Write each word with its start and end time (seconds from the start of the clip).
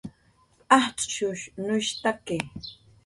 ajtz'shuynushtaki 0.77 2.41